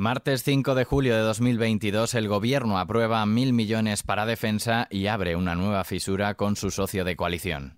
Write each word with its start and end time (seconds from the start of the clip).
Martes 0.00 0.44
5 0.44 0.74
de 0.74 0.86
julio 0.86 1.14
de 1.14 1.20
2022, 1.20 2.14
el 2.14 2.26
Gobierno 2.26 2.78
aprueba 2.78 3.26
mil 3.26 3.52
millones 3.52 4.02
para 4.02 4.24
defensa 4.24 4.86
y 4.88 5.08
abre 5.08 5.36
una 5.36 5.54
nueva 5.54 5.84
fisura 5.84 6.36
con 6.36 6.56
su 6.56 6.70
socio 6.70 7.04
de 7.04 7.16
coalición. 7.16 7.76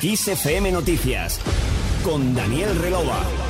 XFM 0.00 0.72
Noticias 0.72 1.40
con 2.02 2.34
Daniel 2.34 2.76
Relova. 2.80 3.45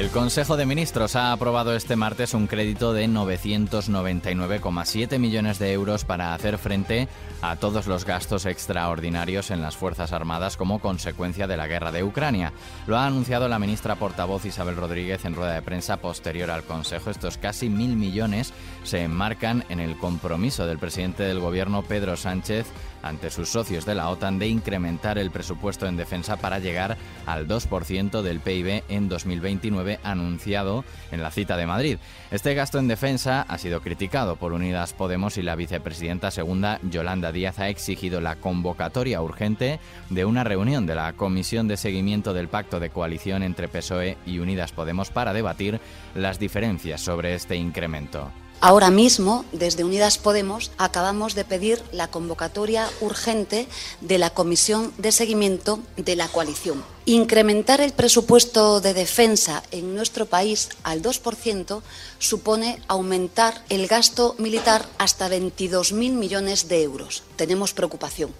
El 0.00 0.08
Consejo 0.08 0.56
de 0.56 0.64
Ministros 0.64 1.14
ha 1.14 1.30
aprobado 1.30 1.76
este 1.76 1.94
martes 1.94 2.32
un 2.32 2.46
crédito 2.46 2.94
de 2.94 3.06
999,7 3.06 5.18
millones 5.18 5.58
de 5.58 5.74
euros 5.74 6.06
para 6.06 6.32
hacer 6.32 6.56
frente 6.56 7.06
a 7.42 7.56
todos 7.56 7.86
los 7.86 8.06
gastos 8.06 8.46
extraordinarios 8.46 9.50
en 9.50 9.60
las 9.60 9.76
Fuerzas 9.76 10.12
Armadas 10.12 10.56
como 10.56 10.78
consecuencia 10.78 11.46
de 11.46 11.58
la 11.58 11.66
guerra 11.66 11.92
de 11.92 12.02
Ucrania. 12.02 12.54
Lo 12.86 12.96
ha 12.96 13.06
anunciado 13.06 13.46
la 13.46 13.58
ministra 13.58 13.96
portavoz 13.96 14.46
Isabel 14.46 14.76
Rodríguez 14.76 15.26
en 15.26 15.34
rueda 15.34 15.52
de 15.52 15.60
prensa 15.60 15.98
posterior 15.98 16.50
al 16.50 16.64
Consejo. 16.64 17.10
Estos 17.10 17.36
casi 17.36 17.68
mil 17.68 17.94
millones 17.94 18.54
se 18.84 19.02
enmarcan 19.02 19.66
en 19.68 19.80
el 19.80 19.98
compromiso 19.98 20.66
del 20.66 20.78
presidente 20.78 21.24
del 21.24 21.40
Gobierno, 21.40 21.82
Pedro 21.82 22.16
Sánchez, 22.16 22.66
ante 23.02 23.30
sus 23.30 23.50
socios 23.50 23.84
de 23.84 23.94
la 23.94 24.08
OTAN 24.08 24.38
de 24.38 24.48
incrementar 24.48 25.18
el 25.18 25.30
presupuesto 25.30 25.86
en 25.86 25.96
defensa 25.96 26.36
para 26.36 26.58
llegar 26.58 26.96
al 27.26 27.46
2% 27.46 28.22
del 28.22 28.40
PIB 28.40 28.82
en 28.88 29.08
2029 29.08 29.89
anunciado 30.02 30.84
en 31.10 31.22
la 31.22 31.30
cita 31.30 31.56
de 31.56 31.66
Madrid. 31.66 31.98
Este 32.30 32.54
gasto 32.54 32.78
en 32.78 32.86
defensa 32.86 33.42
ha 33.42 33.58
sido 33.58 33.80
criticado 33.80 34.36
por 34.36 34.52
Unidas 34.52 34.92
Podemos 34.92 35.36
y 35.38 35.42
la 35.42 35.56
vicepresidenta 35.56 36.30
segunda 36.30 36.78
Yolanda 36.82 37.32
Díaz 37.32 37.58
ha 37.58 37.68
exigido 37.68 38.20
la 38.20 38.36
convocatoria 38.36 39.20
urgente 39.22 39.80
de 40.10 40.24
una 40.24 40.44
reunión 40.44 40.86
de 40.86 40.94
la 40.94 41.12
Comisión 41.14 41.66
de 41.66 41.76
Seguimiento 41.76 42.32
del 42.32 42.48
Pacto 42.48 42.78
de 42.78 42.90
Coalición 42.90 43.42
entre 43.42 43.68
PSOE 43.68 44.16
y 44.26 44.38
Unidas 44.38 44.72
Podemos 44.72 45.10
para 45.10 45.32
debatir 45.32 45.80
las 46.14 46.38
diferencias 46.38 47.00
sobre 47.00 47.34
este 47.34 47.56
incremento. 47.56 48.30
Ahora 48.62 48.90
mismo, 48.90 49.46
desde 49.52 49.84
Unidas 49.84 50.18
Podemos, 50.18 50.70
acabamos 50.76 51.34
de 51.34 51.46
pedir 51.46 51.82
la 51.92 52.08
convocatoria 52.08 52.86
urgente 53.00 53.66
de 54.02 54.18
la 54.18 54.28
Comisión 54.28 54.92
de 54.98 55.12
Seguimiento 55.12 55.80
de 55.96 56.14
la 56.14 56.28
coalición. 56.28 56.84
Incrementar 57.06 57.80
el 57.80 57.94
presupuesto 57.94 58.82
de 58.82 58.92
defensa 58.92 59.62
en 59.70 59.94
nuestro 59.94 60.26
país 60.26 60.68
al 60.82 61.00
2% 61.00 61.80
supone 62.18 62.82
aumentar 62.86 63.64
el 63.70 63.86
gasto 63.86 64.34
militar 64.36 64.84
hasta 64.98 65.30
22.000 65.30 65.94
millones 66.12 66.68
de 66.68 66.82
euros. 66.82 67.22
Tenemos 67.36 67.72
preocupación. 67.72 68.30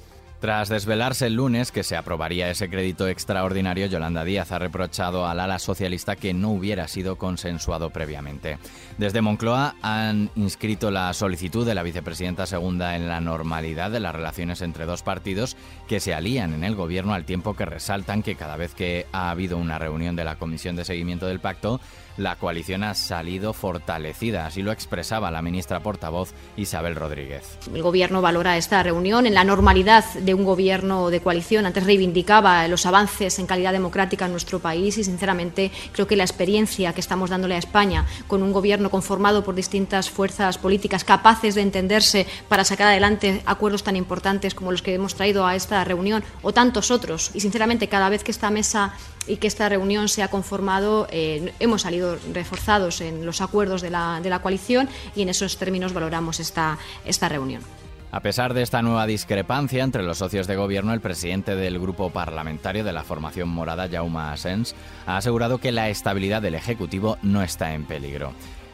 Tras 0.40 0.70
desvelarse 0.70 1.26
el 1.26 1.34
lunes 1.34 1.70
que 1.70 1.82
se 1.82 1.98
aprobaría 1.98 2.48
ese 2.48 2.70
crédito 2.70 3.06
extraordinario, 3.06 3.84
Yolanda 3.84 4.24
Díaz 4.24 4.52
ha 4.52 4.58
reprochado 4.58 5.26
al 5.26 5.38
ala 5.38 5.58
socialista 5.58 6.16
que 6.16 6.32
no 6.32 6.48
hubiera 6.48 6.88
sido 6.88 7.16
consensuado 7.16 7.90
previamente. 7.90 8.56
Desde 8.96 9.20
Moncloa 9.20 9.76
han 9.82 10.30
inscrito 10.36 10.90
la 10.90 11.12
solicitud 11.12 11.66
de 11.66 11.74
la 11.74 11.82
vicepresidenta 11.82 12.46
segunda 12.46 12.96
en 12.96 13.06
la 13.06 13.20
normalidad 13.20 13.90
de 13.90 14.00
las 14.00 14.14
relaciones 14.14 14.62
entre 14.62 14.86
dos 14.86 15.02
partidos 15.02 15.58
que 15.86 16.00
se 16.00 16.14
alían 16.14 16.54
en 16.54 16.64
el 16.64 16.74
gobierno 16.74 17.12
al 17.12 17.26
tiempo 17.26 17.54
que 17.54 17.66
resaltan 17.66 18.22
que 18.22 18.34
cada 18.34 18.56
vez 18.56 18.74
que 18.74 19.06
ha 19.12 19.30
habido 19.30 19.58
una 19.58 19.78
reunión 19.78 20.16
de 20.16 20.24
la 20.24 20.36
Comisión 20.36 20.74
de 20.74 20.86
Seguimiento 20.86 21.26
del 21.26 21.40
Pacto, 21.40 21.82
la 22.16 22.36
coalición 22.36 22.84
ha 22.84 22.94
salido 22.94 23.52
fortalecida, 23.52 24.46
así 24.46 24.62
lo 24.62 24.72
expresaba 24.72 25.30
la 25.30 25.42
ministra 25.42 25.80
portavoz 25.80 26.32
Isabel 26.56 26.94
Rodríguez. 26.94 27.58
El 27.72 27.82
Gobierno 27.82 28.20
valora 28.20 28.56
esta 28.56 28.82
reunión 28.82 29.26
en 29.26 29.34
la 29.34 29.44
normalidad 29.44 30.04
de 30.14 30.34
un 30.34 30.44
Gobierno 30.44 31.10
de 31.10 31.20
coalición. 31.20 31.66
Antes 31.66 31.84
reivindicaba 31.84 32.66
los 32.68 32.86
avances 32.86 33.38
en 33.38 33.46
calidad 33.46 33.72
democrática 33.72 34.26
en 34.26 34.32
nuestro 34.32 34.58
país 34.58 34.98
y, 34.98 35.04
sinceramente, 35.04 35.70
creo 35.92 36.06
que 36.06 36.16
la 36.16 36.24
experiencia 36.24 36.92
que 36.92 37.00
estamos 37.00 37.30
dándole 37.30 37.54
a 37.54 37.58
España 37.58 38.06
con 38.26 38.42
un 38.42 38.52
Gobierno 38.52 38.90
conformado 38.90 39.44
por 39.44 39.54
distintas 39.54 40.10
fuerzas 40.10 40.58
políticas 40.58 41.04
capaces 41.04 41.54
de 41.54 41.62
entenderse 41.62 42.26
para 42.48 42.64
sacar 42.64 42.88
adelante 42.88 43.42
acuerdos 43.46 43.82
tan 43.82 43.96
importantes 43.96 44.54
como 44.54 44.72
los 44.72 44.82
que 44.82 44.94
hemos 44.94 45.14
traído 45.14 45.46
a 45.46 45.54
esta 45.54 45.82
reunión 45.84 46.24
o 46.42 46.52
tantos 46.52 46.90
otros. 46.90 47.30
Y, 47.34 47.40
sinceramente, 47.40 47.88
cada 47.88 48.08
vez 48.08 48.24
que 48.24 48.30
esta 48.30 48.50
mesa 48.50 48.94
y 49.30 49.36
que 49.36 49.46
esta 49.46 49.68
reunión 49.68 50.08
se 50.08 50.24
ha 50.24 50.28
conformado, 50.28 51.06
eh, 51.10 51.52
hemos 51.60 51.82
salido 51.82 52.18
reforzados 52.34 53.00
en 53.00 53.24
los 53.24 53.40
acuerdos 53.40 53.80
de 53.80 53.90
la, 53.90 54.20
de 54.20 54.28
la 54.28 54.40
coalición 54.40 54.88
y 55.14 55.22
en 55.22 55.28
esos 55.28 55.56
términos 55.56 55.92
valoramos 55.92 56.40
esta, 56.40 56.78
esta 57.04 57.28
reunión. 57.28 57.62
A 58.12 58.20
pesar 58.20 58.54
de 58.54 58.62
esta 58.62 58.82
nueva 58.82 59.06
discrepancia 59.06 59.84
entre 59.84 60.02
los 60.02 60.18
socios 60.18 60.48
de 60.48 60.56
gobierno, 60.56 60.92
el 60.92 61.00
presidente 61.00 61.54
del 61.54 61.78
grupo 61.78 62.10
parlamentario 62.10 62.82
de 62.82 62.92
la 62.92 63.04
formación 63.04 63.48
morada, 63.48 63.88
Jaume 63.88 64.18
Asens, 64.18 64.74
ha 65.06 65.16
asegurado 65.16 65.58
que 65.58 65.70
la 65.70 65.88
estabilidad 65.88 66.42
del 66.42 66.56
Ejecutivo 66.56 67.18
no 67.22 67.40
está 67.44 67.72
en 67.72 67.84
peligro. 67.84 68.32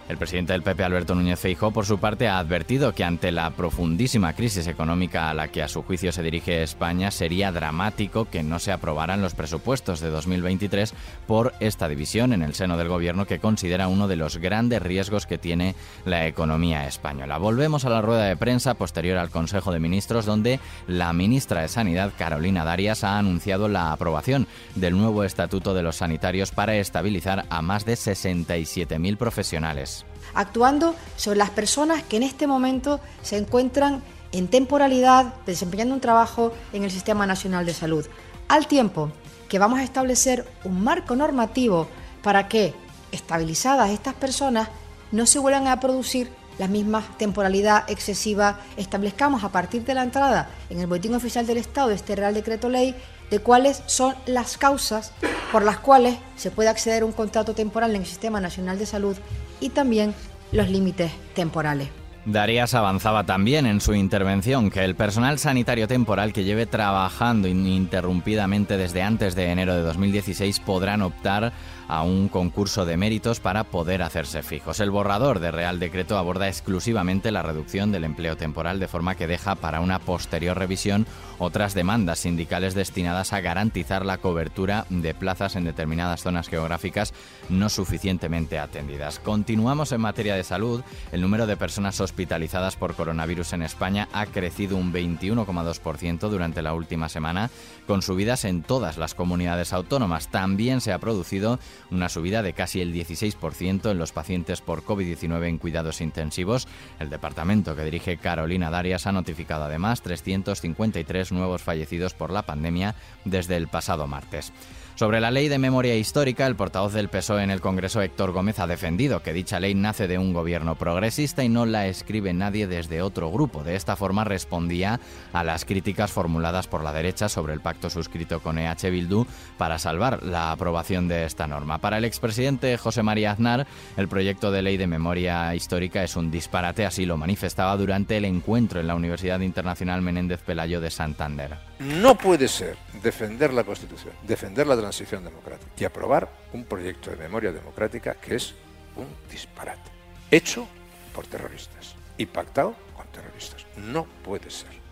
El 0.08 0.18
presidente 0.18 0.52
del 0.52 0.62
PP, 0.62 0.84
Alberto 0.84 1.16
Núñez 1.16 1.40
Feijóo, 1.40 1.72
por 1.72 1.84
su 1.84 1.98
parte, 1.98 2.28
ha 2.28 2.38
advertido 2.38 2.94
que 2.94 3.02
ante 3.02 3.32
la 3.32 3.50
profundísima 3.50 4.34
crisis 4.34 4.68
económica 4.68 5.28
a 5.28 5.34
la 5.34 5.48
que 5.48 5.64
a 5.64 5.68
su 5.68 5.82
juicio 5.82 6.12
se 6.12 6.22
dirige 6.22 6.62
España, 6.62 7.10
sería 7.10 7.50
dramático 7.50 8.26
que 8.26 8.44
no 8.44 8.60
se 8.60 8.70
aprobaran 8.70 9.20
los 9.20 9.34
presupuestos 9.34 9.98
de 9.98 10.10
2023 10.10 10.94
por 11.26 11.54
esta 11.58 11.88
división 11.88 12.32
en 12.32 12.42
el 12.42 12.54
seno 12.54 12.76
del 12.76 12.86
gobierno 12.86 13.26
que 13.26 13.40
considera 13.40 13.88
uno 13.88 14.06
de 14.06 14.14
los 14.14 14.36
grandes 14.36 14.80
riesgos 14.80 15.26
que 15.26 15.38
tiene 15.38 15.74
la 16.04 16.28
economía 16.28 16.86
española. 16.86 17.38
Volvemos 17.38 17.84
a 17.84 17.90
la 17.90 18.00
rueda 18.00 18.26
de 18.26 18.36
prensa 18.36 18.74
posterior 18.74 19.18
al 19.18 19.30
Consejo 19.30 19.72
de 19.72 19.80
Ministros, 19.80 20.24
donde 20.24 20.60
la 20.86 21.12
ministra 21.14 21.62
de 21.62 21.68
Sanidad, 21.68 22.12
Carolina 22.16 22.64
Darias, 22.64 23.02
ha 23.02 23.18
anunciado 23.18 23.66
la 23.66 23.90
aprobación 23.90 24.46
del 24.76 24.96
nuevo 24.96 25.24
Estatuto 25.24 25.74
de 25.74 25.82
los 25.82 25.96
Sanitarios 25.96 26.52
para 26.52 26.76
estabilizar 26.76 27.44
a 27.50 27.60
más 27.60 27.84
de 27.84 27.94
67.000 27.94 29.16
profesionales 29.16 29.95
actuando 30.34 30.94
sobre 31.16 31.38
las 31.38 31.50
personas 31.50 32.02
que 32.02 32.16
en 32.16 32.22
este 32.22 32.46
momento 32.46 33.00
se 33.22 33.36
encuentran 33.36 34.02
en 34.32 34.48
temporalidad 34.48 35.34
desempeñando 35.46 35.94
un 35.94 36.00
trabajo 36.00 36.52
en 36.72 36.84
el 36.84 36.90
Sistema 36.90 37.26
Nacional 37.26 37.64
de 37.64 37.72
Salud, 37.72 38.06
al 38.48 38.66
tiempo 38.66 39.10
que 39.48 39.58
vamos 39.58 39.78
a 39.78 39.84
establecer 39.84 40.46
un 40.64 40.82
marco 40.82 41.16
normativo 41.16 41.88
para 42.22 42.48
que, 42.48 42.74
estabilizadas 43.12 43.90
estas 43.90 44.14
personas, 44.14 44.68
no 45.12 45.26
se 45.26 45.38
vuelvan 45.38 45.68
a 45.68 45.80
producir 45.80 46.30
las 46.58 46.68
mismas 46.68 47.04
temporalidad 47.18 47.88
excesiva, 47.88 48.60
establezcamos 48.76 49.44
a 49.44 49.50
partir 49.50 49.84
de 49.84 49.94
la 49.94 50.02
entrada 50.02 50.50
en 50.70 50.80
el 50.80 50.86
Boletín 50.86 51.14
Oficial 51.14 51.46
del 51.46 51.58
Estado 51.58 51.88
de 51.88 51.94
este 51.94 52.16
Real 52.16 52.34
Decreto 52.34 52.68
Ley 52.68 52.94
de 53.30 53.38
cuáles 53.40 53.82
son 53.86 54.14
las 54.26 54.56
causas 54.56 55.12
por 55.52 55.64
las 55.64 55.78
cuales 55.78 56.16
se 56.36 56.50
puede 56.50 56.68
acceder 56.68 57.02
a 57.02 57.06
un 57.06 57.12
contrato 57.12 57.54
temporal 57.54 57.90
en 57.94 58.02
el 58.02 58.06
Sistema 58.06 58.40
Nacional 58.40 58.78
de 58.78 58.86
Salud 58.86 59.16
y 59.60 59.70
también 59.70 60.14
los 60.52 60.68
límites 60.70 61.12
temporales. 61.34 61.88
Darías 62.26 62.74
avanzaba 62.74 63.22
también 63.22 63.66
en 63.66 63.80
su 63.80 63.94
intervención 63.94 64.68
que 64.68 64.84
el 64.84 64.96
personal 64.96 65.38
sanitario 65.38 65.86
temporal 65.86 66.32
que 66.32 66.42
lleve 66.42 66.66
trabajando 66.66 67.46
ininterrumpidamente 67.46 68.76
desde 68.76 69.02
antes 69.02 69.36
de 69.36 69.52
enero 69.52 69.76
de 69.76 69.82
2016 69.82 70.58
podrán 70.58 71.02
optar 71.02 71.52
a 71.86 72.02
un 72.02 72.28
concurso 72.28 72.84
de 72.84 72.96
méritos 72.96 73.38
para 73.38 73.62
poder 73.62 74.02
hacerse 74.02 74.42
fijos. 74.42 74.80
El 74.80 74.90
borrador 74.90 75.38
de 75.38 75.52
Real 75.52 75.78
Decreto 75.78 76.18
aborda 76.18 76.48
exclusivamente 76.48 77.30
la 77.30 77.42
reducción 77.42 77.92
del 77.92 78.02
empleo 78.02 78.36
temporal 78.36 78.80
de 78.80 78.88
forma 78.88 79.14
que 79.14 79.28
deja 79.28 79.54
para 79.54 79.80
una 79.80 80.00
posterior 80.00 80.58
revisión 80.58 81.06
otras 81.38 81.74
demandas 81.74 82.20
sindicales 82.20 82.74
destinadas 82.74 83.32
a 83.32 83.40
garantizar 83.40 84.04
la 84.04 84.18
cobertura 84.18 84.86
de 84.88 85.14
plazas 85.14 85.54
en 85.54 85.64
determinadas 85.64 86.22
zonas 86.22 86.48
geográficas 86.48 87.12
no 87.48 87.68
suficientemente 87.68 88.58
atendidas. 88.58 89.18
Continuamos 89.18 89.92
en 89.92 90.00
materia 90.00 90.34
de 90.34 90.44
salud. 90.44 90.82
El 91.12 91.20
número 91.20 91.46
de 91.46 91.56
personas 91.56 91.94
hospitalizadas 92.16 92.76
por 92.76 92.94
coronavirus 92.94 93.52
en 93.52 93.62
España 93.62 94.08
ha 94.14 94.24
crecido 94.24 94.78
un 94.78 94.90
21,2% 94.90 96.30
durante 96.30 96.62
la 96.62 96.72
última 96.72 97.10
semana, 97.10 97.50
con 97.86 98.00
subidas 98.00 98.46
en 98.46 98.62
todas 98.62 98.96
las 98.96 99.12
comunidades 99.14 99.74
autónomas. 99.74 100.28
También 100.28 100.80
se 100.80 100.94
ha 100.94 100.98
producido 100.98 101.58
una 101.90 102.08
subida 102.08 102.42
de 102.42 102.54
casi 102.54 102.80
el 102.80 102.94
16% 102.94 103.90
en 103.90 103.98
los 103.98 104.12
pacientes 104.12 104.62
por 104.62 104.82
COVID-19 104.82 105.46
en 105.46 105.58
cuidados 105.58 106.00
intensivos. 106.00 106.66
El 106.98 107.10
departamento 107.10 107.76
que 107.76 107.84
dirige 107.84 108.16
Carolina 108.16 108.70
Darias 108.70 109.06
ha 109.06 109.12
notificado 109.12 109.64
además 109.64 110.00
353 110.00 111.32
nuevos 111.32 111.60
fallecidos 111.60 112.14
por 112.14 112.30
la 112.30 112.46
pandemia 112.46 112.94
desde 113.26 113.56
el 113.56 113.68
pasado 113.68 114.06
martes. 114.06 114.54
Sobre 114.96 115.20
la 115.20 115.30
ley 115.30 115.48
de 115.50 115.58
memoria 115.58 115.94
histórica, 115.94 116.46
el 116.46 116.56
portavoz 116.56 116.94
del 116.94 117.10
PSOE 117.10 117.42
en 117.42 117.50
el 117.50 117.60
Congreso, 117.60 118.00
Héctor 118.00 118.32
Gómez, 118.32 118.58
ha 118.60 118.66
defendido 118.66 119.20
que 119.20 119.34
dicha 119.34 119.60
ley 119.60 119.74
nace 119.74 120.08
de 120.08 120.16
un 120.16 120.32
gobierno 120.32 120.74
progresista 120.76 121.44
y 121.44 121.50
no 121.50 121.66
la 121.66 121.86
escribe 121.86 122.32
nadie 122.32 122.66
desde 122.66 123.02
otro 123.02 123.30
grupo. 123.30 123.62
De 123.62 123.76
esta 123.76 123.94
forma 123.94 124.24
respondía 124.24 124.98
a 125.34 125.44
las 125.44 125.66
críticas 125.66 126.12
formuladas 126.12 126.66
por 126.66 126.82
la 126.82 126.94
derecha 126.94 127.28
sobre 127.28 127.52
el 127.52 127.60
pacto 127.60 127.90
suscrito 127.90 128.40
con 128.40 128.56
EH 128.58 128.88
Bildu 128.90 129.26
para 129.58 129.78
salvar 129.78 130.22
la 130.22 130.50
aprobación 130.50 131.08
de 131.08 131.26
esta 131.26 131.46
norma. 131.46 131.76
Para 131.76 131.98
el 131.98 132.06
expresidente 132.06 132.78
José 132.78 133.02
María 133.02 133.32
Aznar, 133.32 133.66
el 133.98 134.08
proyecto 134.08 134.50
de 134.50 134.62
ley 134.62 134.78
de 134.78 134.86
memoria 134.86 135.54
histórica 135.54 136.04
es 136.04 136.16
un 136.16 136.30
disparate, 136.30 136.86
así 136.86 137.04
lo 137.04 137.18
manifestaba 137.18 137.76
durante 137.76 138.16
el 138.16 138.24
encuentro 138.24 138.80
en 138.80 138.86
la 138.86 138.94
Universidad 138.94 139.40
Internacional 139.40 140.00
Menéndez 140.00 140.40
Pelayo 140.40 140.80
de 140.80 140.90
Santander. 140.90 141.75
No 141.78 142.16
puede 142.16 142.48
ser 142.48 142.76
defender 143.02 143.52
la 143.52 143.64
Constitución, 143.64 144.14
defender 144.22 144.66
la 144.66 144.76
transición 144.76 145.24
democrática 145.24 145.70
y 145.76 145.84
aprobar 145.84 146.30
un 146.52 146.64
proyecto 146.64 147.10
de 147.10 147.16
memoria 147.16 147.52
democrática 147.52 148.14
que 148.14 148.36
es 148.36 148.54
un 148.96 149.06
disparate. 149.30 149.90
Hecho 150.30 150.66
por 151.14 151.26
terroristas 151.26 151.94
y 152.16 152.26
pactado 152.26 152.74
con 152.94 153.06
terroristas. 153.08 153.66
No 153.76 154.06
puede 154.24 154.50
ser. 154.50 154.85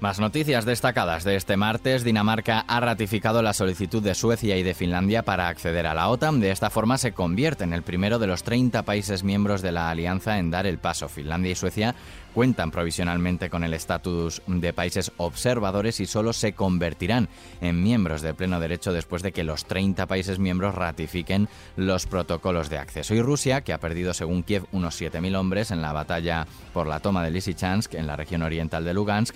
Más 0.00 0.18
noticias 0.18 0.64
destacadas 0.64 1.24
de 1.24 1.36
este 1.36 1.58
martes. 1.58 2.04
Dinamarca 2.04 2.64
ha 2.66 2.80
ratificado 2.80 3.42
la 3.42 3.52
solicitud 3.52 4.02
de 4.02 4.14
Suecia 4.14 4.56
y 4.56 4.62
de 4.62 4.72
Finlandia 4.72 5.26
para 5.26 5.48
acceder 5.48 5.86
a 5.86 5.92
la 5.92 6.08
OTAN. 6.08 6.40
De 6.40 6.50
esta 6.50 6.70
forma 6.70 6.96
se 6.96 7.12
convierte 7.12 7.64
en 7.64 7.74
el 7.74 7.82
primero 7.82 8.18
de 8.18 8.26
los 8.26 8.42
30 8.42 8.82
países 8.84 9.24
miembros 9.24 9.60
de 9.60 9.72
la 9.72 9.90
alianza 9.90 10.38
en 10.38 10.50
dar 10.50 10.66
el 10.66 10.78
paso. 10.78 11.10
Finlandia 11.10 11.52
y 11.52 11.54
Suecia 11.54 11.94
cuentan 12.32 12.70
provisionalmente 12.70 13.50
con 13.50 13.62
el 13.62 13.74
estatus 13.74 14.40
de 14.46 14.72
países 14.72 15.12
observadores 15.18 16.00
y 16.00 16.06
solo 16.06 16.32
se 16.32 16.54
convertirán 16.54 17.28
en 17.60 17.82
miembros 17.82 18.22
de 18.22 18.32
pleno 18.32 18.60
derecho 18.60 18.92
después 18.92 19.22
de 19.22 19.32
que 19.32 19.44
los 19.44 19.66
30 19.66 20.06
países 20.06 20.38
miembros 20.38 20.76
ratifiquen 20.76 21.48
los 21.76 22.06
protocolos 22.06 22.70
de 22.70 22.78
acceso. 22.78 23.14
Y 23.14 23.20
Rusia, 23.20 23.62
que 23.62 23.74
ha 23.74 23.80
perdido 23.80 24.14
según 24.14 24.44
Kiev 24.44 24.64
unos 24.72 24.98
7.000 24.98 25.36
hombres 25.36 25.70
en 25.70 25.82
la 25.82 25.92
batalla 25.92 26.46
por 26.72 26.86
la 26.86 27.00
toma 27.00 27.22
de 27.22 27.32
Lysychansk 27.32 27.94
en 27.94 28.06
la 28.06 28.16
región 28.16 28.42
oriental 28.42 28.84
de 28.84 28.94
Lugansk, 28.94 29.34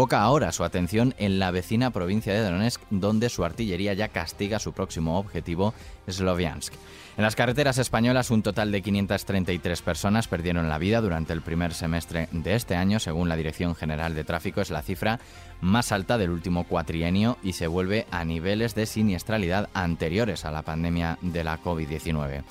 enfoca 0.00 0.22
ahora 0.22 0.50
su 0.50 0.64
atención 0.64 1.14
en 1.18 1.38
la 1.38 1.50
vecina 1.50 1.90
provincia 1.90 2.32
de 2.32 2.40
Donetsk, 2.40 2.80
donde 2.88 3.28
su 3.28 3.44
artillería 3.44 3.92
ya 3.92 4.08
castiga 4.08 4.58
su 4.58 4.72
próximo 4.72 5.18
objetivo, 5.18 5.74
Sloviansk. 6.08 6.72
En 7.18 7.22
las 7.22 7.36
carreteras 7.36 7.76
españolas, 7.76 8.30
un 8.30 8.42
total 8.42 8.72
de 8.72 8.80
533 8.80 9.82
personas 9.82 10.26
perdieron 10.26 10.70
la 10.70 10.78
vida 10.78 11.02
durante 11.02 11.34
el 11.34 11.42
primer 11.42 11.74
semestre 11.74 12.30
de 12.32 12.54
este 12.54 12.76
año, 12.76 12.98
según 12.98 13.28
la 13.28 13.36
Dirección 13.36 13.74
General 13.74 14.14
de 14.14 14.24
Tráfico. 14.24 14.62
Es 14.62 14.70
la 14.70 14.80
cifra 14.80 15.20
más 15.60 15.92
alta 15.92 16.16
del 16.16 16.30
último 16.30 16.64
cuatrienio 16.64 17.36
y 17.42 17.52
se 17.52 17.66
vuelve 17.66 18.06
a 18.10 18.24
niveles 18.24 18.74
de 18.74 18.86
siniestralidad 18.86 19.68
anteriores 19.74 20.46
a 20.46 20.50
la 20.50 20.62
pandemia 20.62 21.18
de 21.20 21.44
la 21.44 21.62
COVID-19. 21.62 22.42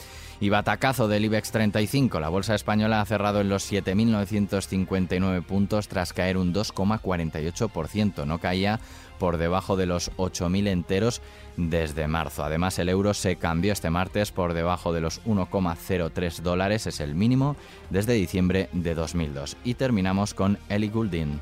Y 0.42 0.50
batacazo 0.50 1.10
del 1.10 1.26
IBEX 1.26 1.52
35. 1.52 2.20
La 2.22 2.30
bolsa 2.30 2.56
española 2.56 3.02
ha 3.02 3.06
cerrado 3.06 3.42
en 3.42 3.50
los 3.50 3.70
7.959 3.70 5.44
puntos 5.44 5.90
tras 5.90 6.14
caer 6.14 6.38
un 6.38 6.54
2,48%. 6.54 8.26
No 8.26 8.40
caía 8.40 8.80
por 9.20 9.38
debajo 9.38 9.76
de 9.76 9.86
los 9.86 10.12
8.000 10.14 10.70
enteros 10.70 11.22
desde 11.58 12.08
marzo. 12.08 12.44
Además, 12.44 12.80
el 12.80 12.88
euro 12.88 13.14
se 13.14 13.36
cambió 13.36 13.74
este 13.74 13.90
martes 13.90 14.32
por 14.32 14.54
debajo 14.54 14.94
de 14.94 15.02
los 15.02 15.22
1,03 15.26 16.38
dólares, 16.42 16.88
es 16.88 17.02
el 17.02 17.16
mínimo 17.16 17.58
desde 17.90 18.14
diciembre 18.14 18.70
de 18.72 18.96
2002. 18.96 19.58
Y 19.66 19.74
terminamos 19.74 20.34
con 20.34 20.58
Ellie 20.70 20.90
Goulding. 20.90 21.42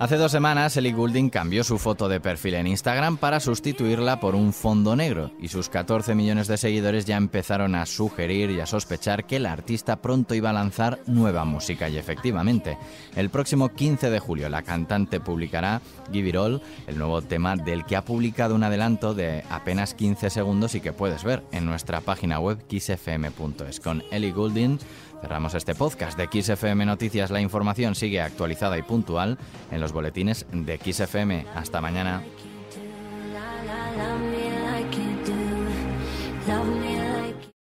Hace 0.00 0.16
dos 0.16 0.32
semanas, 0.32 0.74
Ellie 0.78 0.94
Goulding 0.94 1.28
cambió 1.28 1.62
su 1.62 1.78
foto 1.78 2.08
de 2.08 2.20
perfil 2.20 2.54
en 2.54 2.66
Instagram 2.66 3.18
para 3.18 3.38
sustituirla 3.38 4.18
por 4.18 4.34
un 4.34 4.54
fondo 4.54 4.96
negro 4.96 5.30
y 5.38 5.48
sus 5.48 5.68
14 5.68 6.14
millones 6.14 6.48
de 6.48 6.56
seguidores 6.56 7.04
ya 7.04 7.18
empezaron 7.18 7.74
a 7.74 7.84
sugerir 7.84 8.50
y 8.50 8.60
a 8.60 8.66
sospechar 8.66 9.26
que 9.26 9.38
la 9.38 9.52
artista 9.52 10.00
pronto 10.00 10.34
iba 10.34 10.48
a 10.48 10.54
lanzar 10.54 11.00
nueva 11.06 11.44
música 11.44 11.90
y 11.90 11.98
efectivamente, 11.98 12.78
el 13.14 13.28
próximo 13.28 13.74
15 13.74 14.08
de 14.08 14.20
julio 14.20 14.48
la 14.48 14.62
cantante 14.62 15.20
publicará 15.20 15.82
Give 16.10 16.30
It 16.30 16.36
All, 16.36 16.62
el 16.86 16.96
nuevo 16.96 17.20
tema 17.20 17.56
del 17.56 17.84
que 17.84 17.96
ha 17.96 18.02
publicado 18.06 18.54
un 18.54 18.64
adelanto 18.64 19.12
de 19.12 19.44
apenas 19.50 19.92
15 19.92 20.30
segundos 20.30 20.74
y 20.74 20.80
que 20.80 20.94
puedes 20.94 21.24
ver 21.24 21.42
en 21.52 21.66
nuestra 21.66 22.00
página 22.00 22.40
web 22.40 22.56
kissfm.es 22.68 23.80
con 23.80 24.02
Ellie 24.10 24.32
Goulding 24.32 24.78
Cerramos 25.20 25.54
este 25.54 25.74
podcast 25.74 26.18
de 26.18 26.28
XFM 26.42 26.86
Noticias. 26.86 27.30
La 27.30 27.40
información 27.40 27.94
sigue 27.94 28.20
actualizada 28.20 28.78
y 28.78 28.82
puntual 28.82 29.38
en 29.70 29.80
los 29.80 29.92
boletines 29.92 30.46
de 30.50 30.78
XFM. 30.78 31.46
Hasta 31.54 31.80
mañana. 31.80 32.22